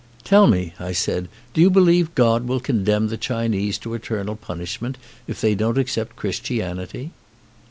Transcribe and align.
"Tell 0.23 0.47
me," 0.47 0.73
I 0.79 0.93
said, 0.93 1.27
"do 1.53 1.61
you 1.61 1.69
believe 1.69 2.15
God 2.15 2.47
will 2.47 2.59
con 2.59 2.83
demn 2.83 3.09
the 3.09 3.17
Chinese 3.17 3.77
to 3.77 3.93
eternal 3.93 4.35
punishment 4.35 4.97
if 5.27 5.39
they 5.39 5.53
don't 5.53 5.77
accept 5.77 6.15
Christianity?" 6.15 7.11